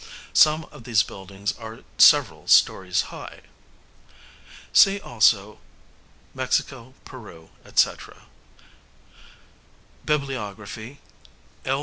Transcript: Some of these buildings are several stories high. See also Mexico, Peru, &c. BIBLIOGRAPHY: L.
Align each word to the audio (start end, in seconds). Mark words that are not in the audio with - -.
Some 0.33 0.63
of 0.71 0.83
these 0.83 1.03
buildings 1.03 1.51
are 1.59 1.83
several 1.99 2.47
stories 2.47 3.01
high. 3.13 3.41
See 4.73 4.99
also 4.99 5.59
Mexico, 6.33 6.95
Peru, 7.05 7.51
&c. 7.75 7.89
BIBLIOGRAPHY: 10.05 10.99
L. 11.65 11.79